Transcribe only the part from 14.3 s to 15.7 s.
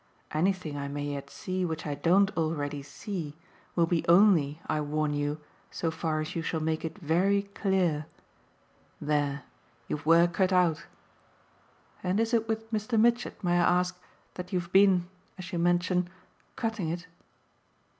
that you've been, as you